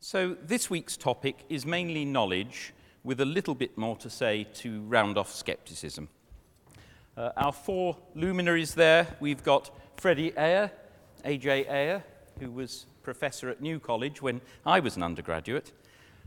So, 0.00 0.36
this 0.42 0.68
week's 0.68 0.96
topic 0.96 1.44
is 1.48 1.64
mainly 1.64 2.04
knowledge, 2.04 2.74
with 3.04 3.20
a 3.20 3.24
little 3.24 3.54
bit 3.54 3.78
more 3.78 3.96
to 3.98 4.10
say 4.10 4.44
to 4.54 4.80
round 4.82 5.16
off 5.16 5.32
skepticism. 5.32 6.08
Uh, 7.16 7.30
our 7.36 7.52
four 7.52 7.96
luminaries 8.16 8.74
there 8.74 9.06
we've 9.20 9.44
got 9.44 9.70
Freddie 9.98 10.36
Ayer, 10.36 10.72
A.J. 11.24 11.68
Ayer, 11.68 12.02
who 12.40 12.50
was 12.50 12.86
professor 13.04 13.48
at 13.50 13.60
New 13.60 13.78
College 13.78 14.20
when 14.20 14.40
I 14.66 14.80
was 14.80 14.96
an 14.96 15.04
undergraduate, 15.04 15.70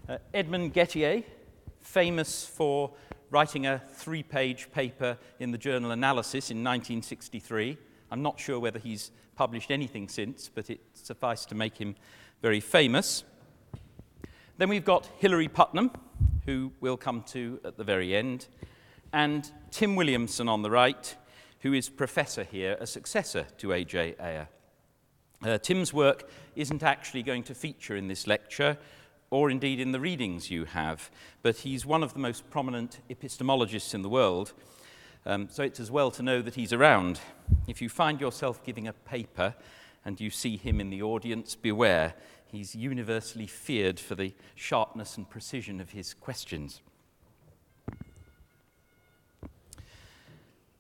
uh, 0.08 0.18
Edmund 0.34 0.74
Gettier, 0.74 1.26
famous 1.82 2.46
for 2.46 2.92
writing 3.30 3.66
a 3.66 3.82
three 3.94 4.24
page 4.24 4.72
paper 4.72 5.18
in 5.40 5.52
the 5.52 5.58
journal 5.58 5.92
Analysis 5.92 6.52
in 6.52 6.58
1963. 6.58 7.78
I'm 8.12 8.22
not 8.22 8.40
sure 8.40 8.60
whether 8.60 8.80
he's 8.80 9.12
published 9.36 9.72
anything 9.72 10.10
since, 10.10 10.50
but 10.54 10.70
it 10.70 10.82
sufficed 10.94 11.50
to 11.50 11.56
make 11.56 11.78
him 11.78 11.96
very 12.42 12.60
famous. 12.60 13.24
Then 14.58 14.70
we've 14.70 14.86
got 14.86 15.10
Hilary 15.18 15.48
Putnam, 15.48 15.92
who 16.46 16.72
we'll 16.82 16.98
come 16.98 17.24
to 17.28 17.60
at 17.64 17.78
the 17.78 17.84
very 17.84 18.16
end, 18.16 18.48
and 19.14 19.50
Tim 19.72 19.96
Williamson 19.96 20.48
on 20.48 20.62
the 20.62 20.70
right, 20.70 21.16
who 21.62 21.74
is 21.74 21.90
professor 21.90 22.44
here, 22.44 22.78
a 22.80 22.88
successor 22.88 23.48
to 23.58 23.72
A.J. 23.74 24.16
Ayer. 24.20 24.50
Uh, 25.44 25.58
Tim's 25.58 25.94
work 25.94 26.30
isn't 26.56 26.84
actually 26.84 27.24
going 27.24 27.44
to 27.44 27.56
feature 27.56 27.96
in 27.96 28.08
this 28.08 28.28
lecture, 28.28 28.78
or 29.32 29.50
indeed 29.50 29.80
in 29.80 29.94
the 29.94 30.00
readings 30.00 30.52
you 30.52 30.66
have, 30.66 31.10
but 31.42 31.58
he's 31.58 31.86
one 31.86 32.04
of 32.04 32.14
the 32.14 32.20
most 32.20 32.48
prominent 32.52 33.00
epistemologists 33.10 33.96
in 33.96 34.04
the 34.04 34.10
world, 34.10 34.54
um, 35.26 35.48
so 35.50 35.64
it's 35.64 35.80
as 35.80 35.90
well 35.90 36.12
to 36.12 36.22
know 36.22 36.42
that 36.42 36.56
he's 36.56 36.74
around. 36.74 37.20
If 37.68 37.82
you 37.82 37.90
find 37.90 38.20
yourself 38.20 38.64
giving 38.64 38.88
a 38.88 38.94
paper 38.94 39.56
and 40.04 40.20
you 40.20 40.30
see 40.30 40.58
him 40.58 40.82
in 40.82 40.90
the 40.90 41.02
audience, 41.02 41.56
beware. 41.56 42.16
He's 42.46 42.76
universally 42.76 43.48
feared 43.48 44.00
for 44.00 44.16
the 44.16 44.34
sharpness 44.56 45.16
and 45.18 45.30
precision 45.30 45.80
of 45.80 45.92
his 45.92 46.14
questions. 46.14 46.82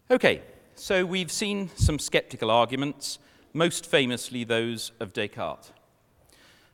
Okay, 0.10 0.42
so 0.76 1.06
we've 1.06 1.32
seen 1.32 1.70
some 1.76 2.00
skeptical 2.00 2.52
arguments, 2.52 3.20
most 3.54 3.86
famously 3.86 4.44
those 4.44 4.92
of 5.00 5.14
Descartes. 5.14 5.72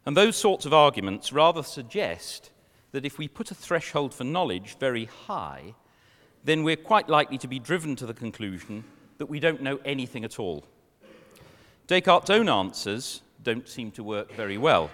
And 0.08 0.16
those 0.16 0.38
sorts 0.38 0.66
of 0.66 0.74
arguments 0.74 1.34
rather 1.34 1.62
suggest 1.62 2.52
that 2.94 3.06
if 3.06 3.18
we 3.18 3.28
put 3.28 3.52
a 3.52 3.54
threshold 3.54 4.14
for 4.14 4.24
knowledge 4.24 4.78
very 4.80 5.04
high, 5.04 5.76
then 6.46 6.64
we're 6.64 6.78
quite 6.78 7.10
likely 7.10 7.38
to 7.40 7.48
be 7.48 7.60
driven 7.60 7.94
to 7.98 8.06
the 8.06 8.14
conclusion 8.14 8.86
that 9.18 9.26
we 9.26 9.42
don't 9.42 9.62
know 9.62 9.82
anything 9.84 10.24
at 10.24 10.40
all. 10.40 10.64
Descartes' 11.88 12.30
own 12.30 12.48
answers 12.48 13.22
don't 13.44 13.68
seem 13.68 13.92
to 13.92 14.02
work 14.02 14.32
very 14.32 14.58
well. 14.58 14.90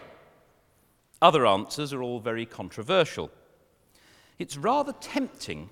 Other 1.22 1.45
answers 1.45 1.94
are 1.94 2.02
all 2.02 2.19
very 2.19 2.47
controversial. 2.47 3.30
It's 4.39 4.58
rather 4.58 4.94
tempting 4.94 5.69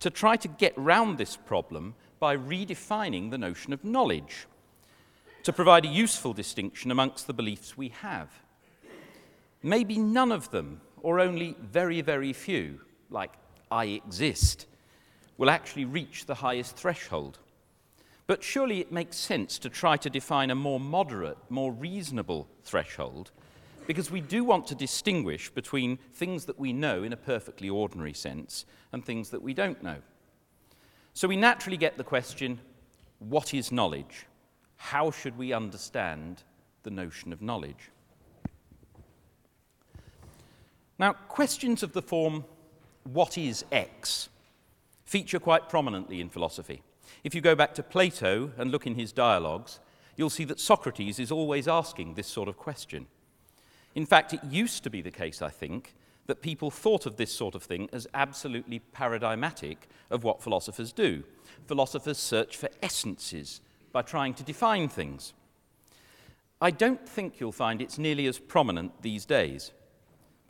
to 0.00 0.10
try 0.10 0.34
to 0.34 0.48
get 0.48 0.76
round 0.76 1.16
this 1.16 1.36
problem 1.36 1.94
by 2.18 2.36
redefining 2.36 3.30
the 3.30 3.38
notion 3.38 3.72
of 3.72 3.84
knowledge, 3.84 4.48
to 5.44 5.52
provide 5.52 5.84
a 5.84 5.88
useful 5.88 6.32
distinction 6.32 6.90
amongst 6.90 7.28
the 7.28 7.32
beliefs 7.32 7.76
we 7.76 7.90
have. 7.90 8.30
Maybe 9.62 9.98
none 9.98 10.32
of 10.32 10.50
them, 10.50 10.80
or 11.02 11.20
only 11.20 11.56
very, 11.60 12.00
very 12.00 12.32
few, 12.32 12.80
like 13.10 13.32
I 13.70 13.86
exist, 13.86 14.66
will 15.36 15.50
actually 15.50 15.84
reach 15.84 16.26
the 16.26 16.34
highest 16.34 16.76
threshold. 16.76 17.38
But 18.26 18.42
surely 18.42 18.80
it 18.80 18.92
makes 18.92 19.16
sense 19.16 19.58
to 19.58 19.68
try 19.68 19.96
to 19.98 20.08
define 20.08 20.50
a 20.50 20.54
more 20.54 20.80
moderate, 20.80 21.38
more 21.48 21.72
reasonable 21.72 22.46
threshold, 22.62 23.32
because 23.86 24.10
we 24.10 24.20
do 24.20 24.44
want 24.44 24.66
to 24.68 24.74
distinguish 24.74 25.50
between 25.50 25.98
things 26.14 26.44
that 26.44 26.58
we 26.58 26.72
know 26.72 27.02
in 27.02 27.12
a 27.12 27.16
perfectly 27.16 27.68
ordinary 27.68 28.14
sense 28.14 28.64
and 28.92 29.04
things 29.04 29.30
that 29.30 29.42
we 29.42 29.52
don't 29.52 29.82
know. 29.82 29.96
So 31.12 31.26
we 31.26 31.36
naturally 31.36 31.76
get 31.76 31.96
the 31.96 32.04
question 32.04 32.60
what 33.18 33.52
is 33.52 33.72
knowledge? 33.72 34.26
How 34.76 35.10
should 35.10 35.36
we 35.36 35.52
understand 35.52 36.42
the 36.84 36.90
notion 36.90 37.32
of 37.32 37.42
knowledge? 37.42 37.90
Now, 41.00 41.14
questions 41.14 41.82
of 41.82 41.94
the 41.94 42.02
form, 42.02 42.44
what 43.04 43.38
is 43.38 43.64
X, 43.72 44.28
feature 45.06 45.40
quite 45.40 45.70
prominently 45.70 46.20
in 46.20 46.28
philosophy. 46.28 46.82
If 47.24 47.34
you 47.34 47.40
go 47.40 47.54
back 47.54 47.72
to 47.76 47.82
Plato 47.82 48.52
and 48.58 48.70
look 48.70 48.86
in 48.86 48.96
his 48.96 49.10
dialogues, 49.10 49.80
you'll 50.18 50.28
see 50.28 50.44
that 50.44 50.60
Socrates 50.60 51.18
is 51.18 51.32
always 51.32 51.66
asking 51.66 52.12
this 52.14 52.26
sort 52.26 52.50
of 52.50 52.58
question. 52.58 53.06
In 53.94 54.04
fact, 54.04 54.34
it 54.34 54.44
used 54.44 54.84
to 54.84 54.90
be 54.90 55.00
the 55.00 55.10
case, 55.10 55.40
I 55.40 55.48
think, 55.48 55.94
that 56.26 56.42
people 56.42 56.70
thought 56.70 57.06
of 57.06 57.16
this 57.16 57.32
sort 57.32 57.54
of 57.54 57.62
thing 57.62 57.88
as 57.94 58.06
absolutely 58.12 58.80
paradigmatic 58.80 59.88
of 60.10 60.22
what 60.22 60.42
philosophers 60.42 60.92
do. 60.92 61.24
Philosophers 61.66 62.18
search 62.18 62.58
for 62.58 62.68
essences 62.82 63.62
by 63.90 64.02
trying 64.02 64.34
to 64.34 64.42
define 64.42 64.90
things. 64.90 65.32
I 66.60 66.70
don't 66.70 67.08
think 67.08 67.40
you'll 67.40 67.52
find 67.52 67.80
it's 67.80 67.96
nearly 67.96 68.26
as 68.26 68.38
prominent 68.38 69.00
these 69.00 69.24
days, 69.24 69.72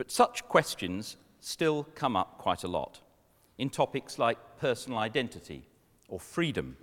but 0.00 0.10
such 0.10 0.48
questions 0.48 1.18
still 1.40 1.86
come 1.94 2.16
up 2.16 2.38
quite 2.38 2.64
a 2.64 2.68
lot 2.68 3.02
in 3.58 3.68
topics 3.68 4.18
like 4.18 4.38
personal 4.58 4.98
identity 4.98 5.66
or 6.08 6.18
freedom. 6.18 6.74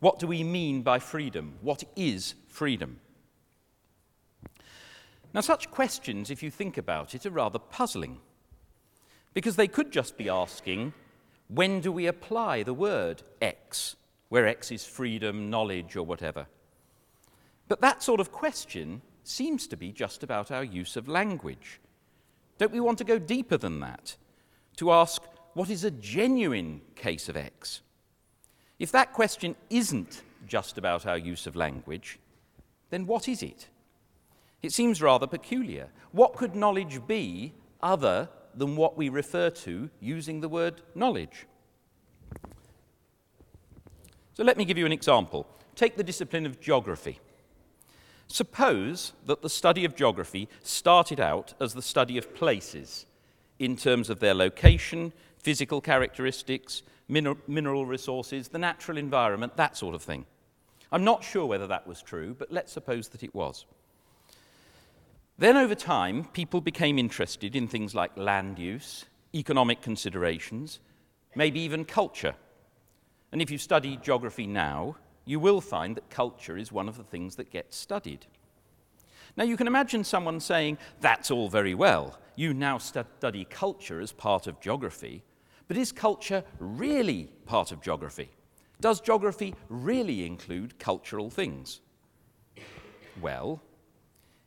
What 0.00 0.18
do 0.18 0.26
we 0.26 0.44
mean 0.44 0.82
by 0.82 0.98
freedom? 0.98 1.54
What 1.62 1.82
is 1.96 2.34
freedom? 2.48 3.00
Now, 5.32 5.40
such 5.40 5.70
questions, 5.70 6.30
if 6.30 6.42
you 6.42 6.50
think 6.50 6.76
about 6.76 7.14
it, 7.14 7.24
are 7.24 7.30
rather 7.30 7.58
puzzling 7.58 8.20
because 9.32 9.56
they 9.56 9.66
could 9.66 9.90
just 9.90 10.18
be 10.18 10.28
asking, 10.28 10.92
when 11.48 11.80
do 11.80 11.90
we 11.90 12.06
apply 12.06 12.64
the 12.64 12.74
word 12.74 13.22
X, 13.40 13.96
where 14.28 14.46
X 14.46 14.70
is 14.70 14.84
freedom, 14.84 15.48
knowledge, 15.48 15.96
or 15.96 16.04
whatever? 16.04 16.48
But 17.68 17.80
that 17.80 18.02
sort 18.02 18.20
of 18.20 18.30
question 18.30 19.00
seems 19.24 19.66
to 19.68 19.76
be 19.78 19.90
just 19.90 20.22
about 20.22 20.50
our 20.50 20.62
use 20.62 20.98
of 20.98 21.08
language. 21.08 21.80
Don't 22.62 22.70
we 22.70 22.78
want 22.78 22.98
to 22.98 23.04
go 23.04 23.18
deeper 23.18 23.56
than 23.56 23.80
that? 23.80 24.16
To 24.76 24.92
ask, 24.92 25.20
what 25.54 25.68
is 25.68 25.82
a 25.82 25.90
genuine 25.90 26.80
case 26.94 27.28
of 27.28 27.36
X? 27.36 27.80
If 28.78 28.92
that 28.92 29.12
question 29.12 29.56
isn't 29.68 30.22
just 30.46 30.78
about 30.78 31.04
our 31.04 31.18
use 31.18 31.48
of 31.48 31.56
language, 31.56 32.20
then 32.90 33.04
what 33.04 33.26
is 33.26 33.42
it? 33.42 33.66
It 34.62 34.72
seems 34.72 35.02
rather 35.02 35.26
peculiar. 35.26 35.88
What 36.12 36.36
could 36.36 36.54
knowledge 36.54 37.04
be 37.04 37.52
other 37.82 38.28
than 38.54 38.76
what 38.76 38.96
we 38.96 39.08
refer 39.08 39.50
to 39.50 39.90
using 39.98 40.40
the 40.40 40.48
word 40.48 40.82
knowledge? 40.94 41.48
So 44.34 44.44
let 44.44 44.56
me 44.56 44.64
give 44.64 44.78
you 44.78 44.86
an 44.86 44.92
example. 44.92 45.48
Take 45.74 45.96
the 45.96 46.04
discipline 46.04 46.46
of 46.46 46.60
geography. 46.60 47.18
Suppose 48.26 49.12
that 49.26 49.42
the 49.42 49.50
study 49.50 49.84
of 49.84 49.94
geography 49.94 50.48
started 50.62 51.20
out 51.20 51.54
as 51.60 51.74
the 51.74 51.82
study 51.82 52.16
of 52.16 52.34
places 52.34 53.06
in 53.58 53.76
terms 53.76 54.08
of 54.10 54.20
their 54.20 54.34
location, 54.34 55.12
physical 55.38 55.80
characteristics, 55.80 56.82
mineral 57.08 57.86
resources, 57.86 58.48
the 58.48 58.58
natural 58.58 58.96
environment, 58.96 59.56
that 59.56 59.76
sort 59.76 59.94
of 59.94 60.02
thing. 60.02 60.24
I'm 60.90 61.04
not 61.04 61.24
sure 61.24 61.46
whether 61.46 61.66
that 61.66 61.86
was 61.86 62.02
true, 62.02 62.34
but 62.38 62.50
let's 62.50 62.72
suppose 62.72 63.08
that 63.08 63.22
it 63.22 63.34
was. 63.34 63.66
Then, 65.38 65.56
over 65.56 65.74
time, 65.74 66.24
people 66.32 66.60
became 66.60 66.98
interested 66.98 67.56
in 67.56 67.66
things 67.66 67.94
like 67.94 68.16
land 68.16 68.58
use, 68.58 69.06
economic 69.34 69.82
considerations, 69.82 70.78
maybe 71.34 71.60
even 71.60 71.84
culture. 71.84 72.34
And 73.32 73.40
if 73.40 73.50
you 73.50 73.58
study 73.58 73.98
geography 74.02 74.46
now, 74.46 74.96
you 75.24 75.38
will 75.40 75.60
find 75.60 75.96
that 75.96 76.10
culture 76.10 76.56
is 76.56 76.72
one 76.72 76.88
of 76.88 76.96
the 76.96 77.04
things 77.04 77.36
that 77.36 77.50
gets 77.50 77.76
studied. 77.76 78.26
Now, 79.36 79.44
you 79.44 79.56
can 79.56 79.66
imagine 79.66 80.04
someone 80.04 80.40
saying, 80.40 80.78
That's 81.00 81.30
all 81.30 81.48
very 81.48 81.74
well. 81.74 82.18
You 82.36 82.54
now 82.54 82.78
study 82.78 83.44
culture 83.44 84.00
as 84.00 84.12
part 84.12 84.46
of 84.46 84.60
geography. 84.60 85.22
But 85.68 85.76
is 85.76 85.92
culture 85.92 86.44
really 86.58 87.30
part 87.46 87.72
of 87.72 87.80
geography? 87.80 88.30
Does 88.80 89.00
geography 89.00 89.54
really 89.68 90.26
include 90.26 90.78
cultural 90.78 91.30
things? 91.30 91.80
Well, 93.20 93.62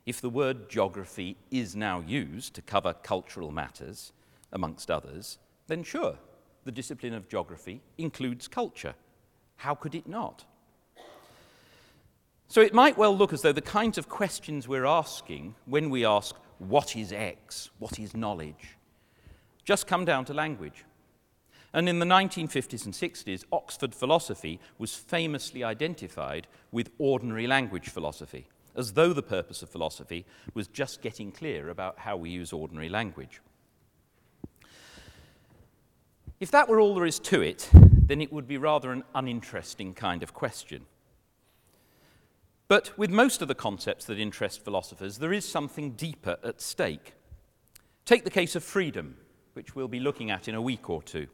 if 0.05 0.21
the 0.21 0.29
word 0.29 0.69
geography 0.69 1.37
is 1.49 1.75
now 1.75 2.01
used 2.01 2.53
to 2.55 2.61
cover 2.61 2.93
cultural 2.93 3.51
matters, 3.51 4.11
amongst 4.51 4.89
others, 4.91 5.37
then 5.67 5.83
sure, 5.83 6.17
the 6.63 6.71
discipline 6.71 7.13
of 7.13 7.29
geography 7.29 7.81
includes 7.97 8.47
culture. 8.47 8.95
How 9.57 9.75
could 9.75 9.95
it 9.95 10.07
not? 10.07 10.45
So 12.47 12.61
it 12.61 12.73
might 12.73 12.97
well 12.97 13.15
look 13.15 13.33
as 13.33 13.41
though 13.41 13.51
the 13.51 13.61
kinds 13.61 13.97
of 13.97 14.07
questions 14.07 14.67
we're 14.67 14.85
asking 14.85 15.55
when 15.65 15.89
we 15.89 16.05
ask, 16.05 16.35
What 16.59 16.95
is 16.95 17.11
X? 17.11 17.69
What 17.79 17.99
is 17.99 18.15
knowledge? 18.15 18.77
just 19.65 19.87
come 19.87 20.05
down 20.05 20.23
to 20.25 20.33
language. 20.33 20.85
And 21.73 21.89
in 21.89 21.99
the 21.99 22.05
1950s 22.05 22.85
and 22.85 22.93
60s, 22.93 23.43
Oxford 23.51 23.93
philosophy 23.93 24.61
was 24.77 24.95
famously 24.95 25.63
identified 25.63 26.47
with 26.71 26.91
ordinary 26.99 27.47
language 27.47 27.89
philosophy, 27.89 28.47
as 28.75 28.93
though 28.93 29.11
the 29.11 29.23
purpose 29.23 29.61
of 29.61 29.69
philosophy 29.69 30.25
was 30.53 30.67
just 30.69 31.01
getting 31.01 31.33
clear 31.33 31.69
about 31.69 31.99
how 31.99 32.15
we 32.15 32.29
use 32.29 32.53
ordinary 32.53 32.87
language. 32.87 33.41
If 36.39 36.51
that 36.51 36.69
were 36.69 36.79
all 36.79 36.95
there 36.95 37.05
is 37.05 37.19
to 37.19 37.41
it, 37.41 37.69
then 37.73 38.21
it 38.21 38.31
would 38.31 38.47
be 38.47 38.57
rather 38.57 38.91
an 38.91 39.03
uninteresting 39.13 39.93
kind 39.93 40.23
of 40.23 40.33
question. 40.33 40.85
But 42.67 42.97
with 42.97 43.11
most 43.11 43.41
of 43.41 43.47
the 43.47 43.55
concepts 43.55 44.05
that 44.05 44.19
interest 44.19 44.63
philosophers, 44.63 45.19
there 45.19 45.33
is 45.33 45.47
something 45.47 45.91
deeper 45.91 46.37
at 46.43 46.61
stake. 46.61 47.13
Take 48.05 48.23
the 48.23 48.31
case 48.31 48.55
of 48.55 48.63
freedom, 48.63 49.17
which 49.53 49.75
we'll 49.75 49.87
be 49.87 49.99
looking 49.99 50.31
at 50.31 50.47
in 50.47 50.55
a 50.55 50.61
week 50.61 50.89
or 50.89 51.03
two. 51.03 51.27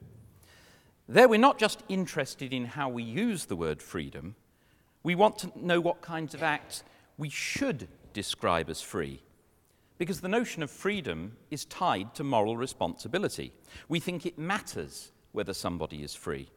There, 1.08 1.30
we're 1.30 1.40
not 1.40 1.58
just 1.58 1.84
interested 1.90 2.54
in 2.54 2.66
how 2.66 2.90
we 2.90 3.04
use 3.04 3.46
the 3.46 3.56
word 3.56 3.82
freedom, 3.82 4.36
we 5.04 5.16
want 5.16 5.38
to 5.40 5.52
know 5.56 5.82
what 5.82 6.02
kinds 6.02 6.34
of 6.34 6.44
acts 6.44 6.84
we 7.18 7.30
should 7.30 7.88
describe 8.14 8.70
as 8.70 8.82
free. 8.82 9.22
Because 9.98 10.22
the 10.22 10.28
notion 10.28 10.64
of 10.64 10.72
freedom 10.72 11.38
is 11.50 11.66
tied 11.66 12.14
to 12.16 12.24
moral 12.24 12.58
responsibility. 12.58 13.52
We 13.88 14.00
think 14.00 14.26
it 14.26 14.38
matters 14.38 15.12
whether 15.32 15.54
somebody 15.54 16.04
is 16.04 16.14
free. 16.14 16.50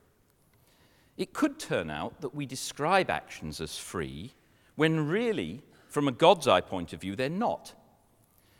It 1.16 1.32
could 1.32 1.58
turn 1.58 1.90
out 1.90 2.20
that 2.20 2.34
we 2.34 2.46
describe 2.46 3.08
actions 3.10 3.60
as 3.60 3.78
free 3.78 4.32
when 4.76 5.08
really, 5.08 5.62
from 5.88 6.08
a 6.08 6.12
God's 6.12 6.48
eye 6.48 6.60
point 6.60 6.92
of 6.92 7.00
view, 7.00 7.16
they're 7.16 7.28
not. 7.28 7.74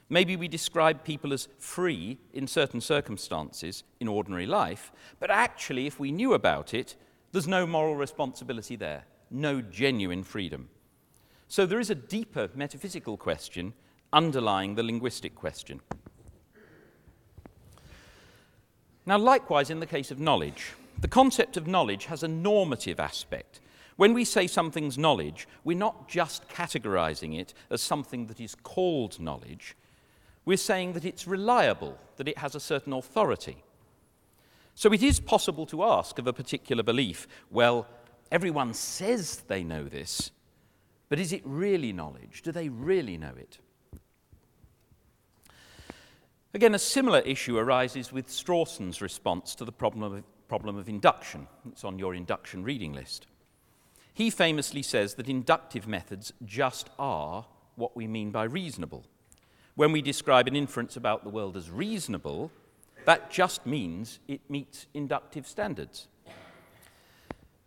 Maybe 0.09 0.37
we 0.37 0.49
describe 0.49 1.03
people 1.03 1.33
as 1.33 1.49
free 1.59 2.19
in 2.33 2.47
certain 2.47 2.81
circumstances 2.81 3.85
in 4.01 4.09
ordinary 4.09 4.47
life, 4.47 4.93
but 5.19 5.31
actually, 5.31 5.87
if 5.87 5.99
we 5.99 6.13
knew 6.13 6.35
about 6.35 6.75
it, 6.75 6.95
there's 7.33 7.49
no 7.49 7.67
moral 7.67 7.97
responsibility 7.97 8.77
there, 8.77 9.07
no 9.31 9.61
genuine 9.61 10.23
freedom. 10.23 10.69
So 11.49 11.67
there 11.67 11.81
is 11.81 11.91
a 11.91 11.95
deeper 11.95 12.49
metaphysical 12.55 13.17
question 13.17 13.73
underlying 14.13 14.75
the 14.75 14.83
linguistic 14.83 15.35
question. 15.35 15.81
Now, 19.07 19.19
likewise, 19.19 19.71
in 19.71 19.81
the 19.81 19.87
case 19.87 20.11
of 20.11 20.19
knowledge, 20.19 20.73
the 21.01 21.09
concept 21.09 21.57
of 21.57 21.67
knowledge 21.67 22.07
has 22.07 22.23
a 22.23 22.29
normative 22.29 23.01
aspect. 23.01 23.61
When 23.96 24.12
we 24.12 24.25
say 24.25 24.46
something's 24.46 24.99
knowledge, 24.99 25.46
we're 25.62 25.79
not 25.79 26.08
just 26.08 26.49
categorizing 26.49 27.38
it 27.38 27.55
as 27.70 27.81
something 27.81 28.26
that 28.26 28.41
is 28.41 28.55
called 28.55 29.20
knowledge, 29.20 29.76
we're 30.44 30.56
saying 30.56 30.93
that 30.94 31.05
it's 31.05 31.26
reliable, 31.26 31.96
that 32.17 32.29
it 32.29 32.38
has 32.38 32.55
a 32.55 32.61
certain 32.61 32.93
authority. 32.93 33.62
So 34.75 34.93
it 34.93 35.02
is 35.02 35.20
possible 35.20 35.67
to 35.67 35.85
ask 35.85 36.19
of 36.19 36.26
a 36.26 36.32
particular 36.32 36.82
belief, 36.82 37.29
well, 37.50 37.87
everyone 38.31 38.75
says 38.75 39.44
they 39.46 39.62
know 39.62 39.85
this, 39.85 40.32
but 41.08 41.20
is 41.20 41.32
it 41.32 41.43
really 41.44 41.93
knowledge? 41.93 42.43
Do 42.43 42.50
they 42.50 42.69
really 42.69 43.17
know 43.17 43.32
it? 43.37 43.58
Again, 46.52 46.75
a 46.75 46.79
similar 46.79 47.20
issue 47.20 47.58
arises 47.58 48.12
with 48.12 48.29
Strawson's 48.29 49.00
response 49.00 49.55
to 49.56 49.64
the 49.64 49.73
problem 49.73 50.02
of, 50.02 50.25
problem 50.49 50.76
of 50.76 50.88
induction. 50.88 51.46
It's 51.69 51.85
on 51.85 51.99
your 51.99 52.14
induction 52.14 52.62
reading 52.62 52.93
list. 52.93 53.26
He 54.15 54.31
famously 54.31 54.83
says 54.83 55.15
that 55.15 55.29
inductive 55.29 55.89
methods 55.89 56.33
just 56.45 56.89
are 57.01 57.47
what 57.75 57.97
we 57.97 58.07
mean 58.07 58.31
by 58.31 58.45
reasonable. 58.45 59.05
When 59.75 59.91
we 59.91 60.03
describe 60.03 60.47
an 60.47 60.55
inference 60.55 60.97
about 60.97 61.25
the 61.25 61.31
world 61.31 61.57
as 61.57 61.69
reasonable, 61.69 62.53
that 63.07 63.29
just 63.29 63.67
means 63.67 64.21
it 64.29 64.41
meets 64.49 64.87
inductive 64.95 65.49
standards. 65.49 66.07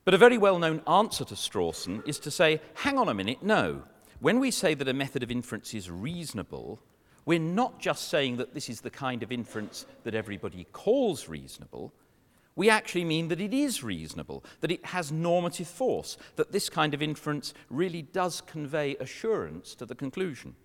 But 0.06 0.14
a 0.14 0.18
very 0.18 0.38
well 0.38 0.58
known 0.58 0.82
answer 0.88 1.26
to 1.26 1.36
Strawson 1.36 2.08
is 2.08 2.18
to 2.20 2.32
say, 2.32 2.62
hang 2.76 2.98
on 2.98 3.10
a 3.10 3.14
minute, 3.14 3.44
no. 3.44 3.84
When 4.22 4.40
we 4.40 4.52
say 4.52 4.74
that 4.74 4.88
a 4.88 4.94
method 4.94 5.24
of 5.24 5.30
inference 5.30 5.74
is 5.74 5.92
reasonable, 5.92 6.80
we're 7.26 7.40
not 7.40 7.78
just 7.78 8.08
saying 8.08 8.38
that 8.38 8.54
this 8.54 8.70
is 8.70 8.80
the 8.80 8.90
kind 8.90 9.22
of 9.22 9.34
inference 9.34 9.86
that 10.06 10.16
everybody 10.16 10.66
calls 10.72 11.28
reasonable. 11.28 11.92
We 12.58 12.72
actually 12.72 13.06
mean 13.06 13.28
that 13.28 13.40
it 13.40 13.54
is 13.54 13.84
reasonable, 13.84 14.44
that 14.62 14.72
it 14.72 14.88
has 14.88 15.12
normative 15.12 15.68
force, 15.68 16.18
that 16.38 16.52
this 16.52 16.70
kind 16.70 16.96
of 16.96 17.04
inference 17.04 17.54
really 17.70 18.02
does 18.02 18.42
convey 18.42 18.96
assurance 18.96 19.76
to 19.76 19.86
the 19.86 19.94
conclusion. 19.94 20.56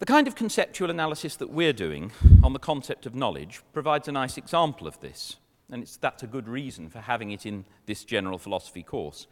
The 0.00 0.04
kind 0.04 0.26
of 0.26 0.34
conceptual 0.34 0.90
analysis 0.90 1.36
that 1.36 1.50
we're 1.50 1.72
doing 1.72 2.10
on 2.42 2.54
the 2.54 2.58
concept 2.58 3.06
of 3.06 3.14
knowledge 3.14 3.62
provides 3.72 4.08
a 4.08 4.12
nice 4.12 4.36
example 4.36 4.88
of 4.88 4.98
this, 4.98 5.36
and 5.70 5.86
that's 6.00 6.24
a 6.24 6.26
good 6.26 6.48
reason 6.48 6.90
for 6.90 6.98
having 6.98 7.30
it 7.30 7.46
in 7.46 7.64
this 7.86 8.02
general 8.02 8.36
philosophy 8.36 8.82
course. 8.82 9.28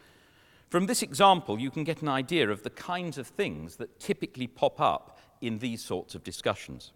From 0.69 0.87
this 0.87 1.03
example, 1.03 1.59
you 1.59 1.73
can 1.73 1.83
get 1.83 2.03
an 2.03 2.09
idea 2.09 2.49
of 2.51 2.63
the 2.63 2.71
kinds 2.71 3.19
of 3.19 3.27
things 3.27 3.77
that 3.77 3.99
typically 3.99 4.47
pop 4.47 4.81
up 4.81 5.19
in 5.41 5.59
these 5.59 5.83
sorts 5.83 6.15
of 6.15 6.23
discussions. 6.23 6.93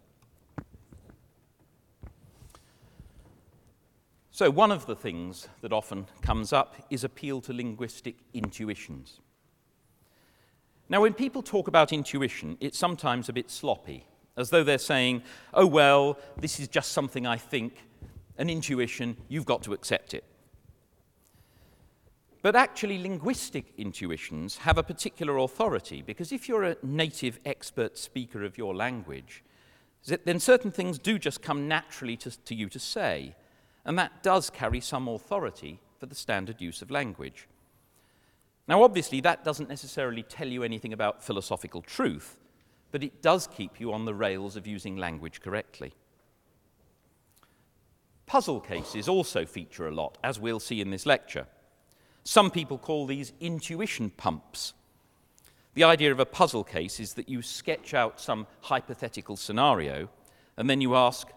So, 4.35 4.51
one 4.51 4.69
of 4.69 4.85
the 4.85 4.97
things 4.97 5.47
that 5.61 5.71
often 5.71 6.07
comes 6.21 6.51
up 6.51 6.75
is 6.89 7.05
appeal 7.05 7.39
to 7.39 7.53
linguistic 7.53 8.17
intuitions. 8.33 9.21
Now, 10.89 10.99
when 10.99 11.13
people 11.13 11.41
talk 11.41 11.69
about 11.69 11.93
intuition, 11.93 12.57
it's 12.59 12.77
sometimes 12.77 13.29
a 13.29 13.31
bit 13.31 13.49
sloppy, 13.49 14.05
as 14.35 14.49
though 14.49 14.65
they're 14.65 14.77
saying, 14.77 15.23
oh, 15.53 15.65
well, 15.65 16.19
this 16.37 16.59
is 16.59 16.67
just 16.67 16.91
something 16.91 17.25
I 17.25 17.37
think, 17.37 17.77
an 18.37 18.49
intuition, 18.49 19.15
you've 19.29 19.45
got 19.45 19.63
to 19.63 19.73
accept 19.73 20.13
it. 20.13 20.25
But 22.41 22.57
actually, 22.57 22.97
linguistic 22.97 23.71
intuitions 23.77 24.57
have 24.57 24.77
a 24.77 24.83
particular 24.83 25.37
authority 25.37 26.01
because 26.01 26.33
if 26.33 26.49
you're 26.49 26.65
a 26.65 26.75
native 26.83 27.39
expert 27.45 27.97
speaker 27.97 28.43
of 28.43 28.57
your 28.57 28.75
language, 28.75 29.45
then 30.25 30.41
certain 30.41 30.71
things 30.71 30.99
do 30.99 31.17
just 31.17 31.41
come 31.41 31.69
naturally 31.69 32.17
to, 32.17 32.37
to 32.43 32.53
you 32.53 32.67
to 32.67 32.79
say, 32.79 33.33
and 33.85 33.97
that 33.99 34.23
does 34.23 34.49
carry 34.49 34.81
some 34.81 35.07
authority 35.07 35.79
for 35.99 36.07
the 36.07 36.15
standard 36.15 36.59
use 36.61 36.81
of 36.81 36.91
language. 36.91 37.47
Now, 38.67 38.83
obviously, 38.83 39.21
that 39.21 39.43
doesn't 39.43 39.69
necessarily 39.69 40.23
tell 40.23 40.47
you 40.47 40.63
anything 40.63 40.91
about 40.91 41.23
philosophical 41.23 41.81
truth, 41.81 42.39
but 42.91 43.03
it 43.03 43.21
does 43.21 43.47
keep 43.47 43.79
you 43.79 43.93
on 43.93 44.05
the 44.05 44.13
rails 44.15 44.55
of 44.55 44.65
using 44.65 44.97
language 44.97 45.41
correctly. 45.41 45.93
Puzzle 48.25 48.59
cases 48.59 49.07
also 49.07 49.45
feature 49.45 49.87
a 49.87 49.93
lot, 49.93 50.17
as 50.23 50.39
we'll 50.39 50.59
see 50.59 50.81
in 50.81 50.89
this 50.89 51.05
lecture. 51.05 51.45
Some 52.23 52.49
people 52.49 52.79
call 52.79 53.05
these 53.05 53.33
intuition 53.39 54.09
pumps. 54.09 54.73
The 55.75 55.83
idea 55.83 56.11
of 56.11 56.19
a 56.19 56.25
puzzle 56.25 56.63
case 56.63 56.99
is 56.99 57.13
that 57.13 57.29
you 57.29 57.43
sketch 57.43 57.93
out 57.93 58.19
some 58.19 58.47
hypothetical 58.61 59.35
scenario 59.35 60.09
and 60.57 60.67
then 60.67 60.81
you 60.81 60.95
ask, 60.95 61.27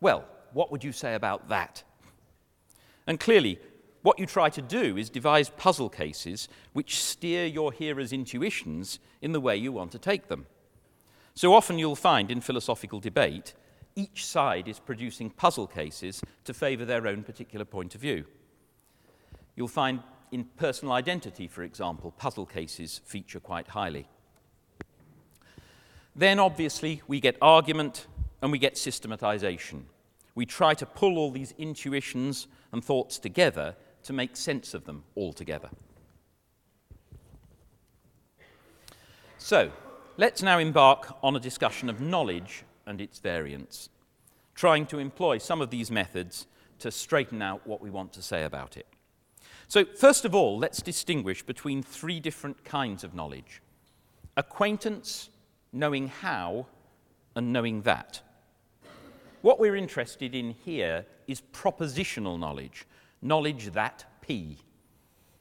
well, 0.00 0.26
what 0.52 0.70
would 0.70 0.84
you 0.84 0.92
say 0.92 1.14
about 1.14 1.48
that? 1.48 1.82
And 3.06 3.18
clearly, 3.18 3.58
what 4.02 4.18
you 4.18 4.26
try 4.26 4.48
to 4.50 4.62
do 4.62 4.96
is 4.96 5.10
devise 5.10 5.50
puzzle 5.50 5.88
cases 5.88 6.48
which 6.72 7.02
steer 7.02 7.46
your 7.46 7.72
hearer's 7.72 8.12
intuitions 8.12 8.98
in 9.20 9.32
the 9.32 9.40
way 9.40 9.56
you 9.56 9.72
want 9.72 9.92
to 9.92 9.98
take 9.98 10.28
them. 10.28 10.46
So 11.34 11.54
often 11.54 11.78
you'll 11.78 11.96
find 11.96 12.30
in 12.30 12.40
philosophical 12.40 13.00
debate, 13.00 13.54
each 13.96 14.24
side 14.24 14.68
is 14.68 14.78
producing 14.78 15.30
puzzle 15.30 15.66
cases 15.66 16.22
to 16.44 16.54
favour 16.54 16.84
their 16.84 17.06
own 17.06 17.22
particular 17.22 17.64
point 17.64 17.94
of 17.94 18.00
view. 18.00 18.24
You'll 19.56 19.68
find 19.68 20.02
in 20.30 20.44
personal 20.56 20.94
identity, 20.94 21.48
for 21.48 21.62
example, 21.62 22.12
puzzle 22.12 22.46
cases 22.46 23.00
feature 23.04 23.40
quite 23.40 23.68
highly. 23.68 24.06
Then, 26.14 26.38
obviously, 26.38 27.02
we 27.06 27.20
get 27.20 27.36
argument 27.40 28.06
and 28.42 28.52
we 28.52 28.58
get 28.58 28.76
systematization. 28.76 29.86
We 30.38 30.46
try 30.46 30.72
to 30.74 30.86
pull 30.86 31.18
all 31.18 31.32
these 31.32 31.52
intuitions 31.58 32.46
and 32.70 32.84
thoughts 32.84 33.18
together 33.18 33.74
to 34.04 34.12
make 34.12 34.36
sense 34.36 34.72
of 34.72 34.84
them 34.84 35.02
all 35.16 35.32
together. 35.32 35.68
So, 39.36 39.72
let's 40.16 40.40
now 40.40 40.60
embark 40.60 41.12
on 41.24 41.34
a 41.34 41.40
discussion 41.40 41.90
of 41.90 42.00
knowledge 42.00 42.62
and 42.86 43.00
its 43.00 43.18
variants, 43.18 43.88
trying 44.54 44.86
to 44.86 45.00
employ 45.00 45.38
some 45.38 45.60
of 45.60 45.70
these 45.70 45.90
methods 45.90 46.46
to 46.78 46.92
straighten 46.92 47.42
out 47.42 47.66
what 47.66 47.80
we 47.80 47.90
want 47.90 48.12
to 48.12 48.22
say 48.22 48.44
about 48.44 48.76
it. 48.76 48.86
So, 49.66 49.84
first 49.84 50.24
of 50.24 50.36
all, 50.36 50.56
let's 50.56 50.80
distinguish 50.80 51.42
between 51.42 51.82
three 51.82 52.20
different 52.20 52.64
kinds 52.64 53.02
of 53.02 53.12
knowledge 53.12 53.60
acquaintance, 54.36 55.30
knowing 55.72 56.06
how, 56.06 56.66
and 57.34 57.52
knowing 57.52 57.82
that. 57.82 58.22
What 59.42 59.60
we're 59.60 59.76
interested 59.76 60.34
in 60.34 60.50
here 60.50 61.06
is 61.26 61.42
propositional 61.52 62.38
knowledge, 62.38 62.86
knowledge 63.22 63.72
that 63.72 64.04
P. 64.20 64.58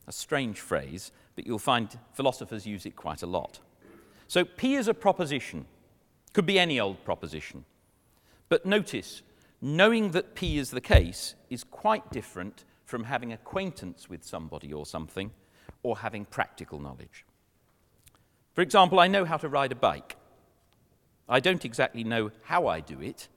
A 0.08 0.12
strange 0.12 0.60
phrase, 0.60 1.12
but 1.36 1.46
you'll 1.46 1.60
find 1.60 1.98
philosophers 2.14 2.66
use 2.66 2.86
it 2.86 2.96
quite 2.96 3.24
a 3.24 3.28
lot. 3.28 3.60
So, 4.28 4.46
P 4.46 4.76
is 4.76 4.88
a 4.88 4.94
proposition, 4.94 5.66
could 6.34 6.46
be 6.46 6.60
any 6.60 6.80
old 6.80 7.04
proposition. 7.04 7.66
But 8.50 8.66
notice, 8.66 9.22
knowing 9.62 10.12
that 10.12 10.36
P 10.36 10.58
is 10.58 10.72
the 10.72 10.82
case 10.82 11.36
is 11.50 11.64
quite 11.64 12.12
different 12.12 12.64
from 12.86 13.06
having 13.06 13.34
acquaintance 13.34 14.10
with 14.10 14.24
somebody 14.24 14.72
or 14.72 14.86
something 14.86 15.32
or 15.84 15.98
having 15.98 16.26
practical 16.26 16.80
knowledge. 16.80 17.26
For 18.54 18.62
example, 18.62 19.00
I 19.00 19.08
know 19.08 19.26
how 19.26 19.38
to 19.38 19.50
ride 19.50 19.72
a 19.72 19.76
bike. 19.76 20.16
I 21.28 21.40
don't 21.40 21.66
exactly 21.66 22.04
know 22.04 22.32
how 22.44 22.68
I 22.68 22.80
do 22.80 23.02
it. 23.02 23.28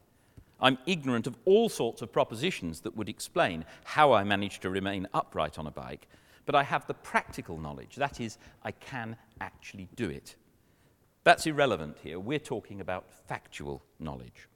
I'm 0.61 0.79
ignorant 0.87 1.27
of 1.27 1.37
all 1.45 1.69
sorts 1.69 2.03
of 2.03 2.13
propositions 2.13 2.81
that 2.81 2.97
would 2.97 3.09
explain 3.09 3.65
how 3.85 4.13
I 4.13 4.25
manage 4.25 4.61
to 4.61 4.71
remain 4.71 5.07
upright 5.15 5.59
on 5.59 5.67
a 5.67 5.71
bike, 5.71 6.07
but 6.47 6.55
I 6.55 6.63
have 6.63 6.87
the 6.87 6.95
practical 6.95 7.59
knowledge. 7.59 7.97
That 7.97 8.21
is, 8.21 8.39
I 8.63 8.73
can 8.73 9.17
actually 9.41 9.89
do 9.97 10.09
it. 10.11 10.37
That's 11.25 11.47
irrelevant 11.47 11.99
here. 12.03 12.19
We're 12.19 12.39
talking 12.39 12.81
about 12.81 13.11
factual 13.29 13.83
knowledge. 13.99 14.49